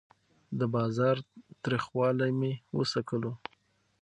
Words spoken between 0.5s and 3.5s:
د بازار تریخوالی مې وڅکلو.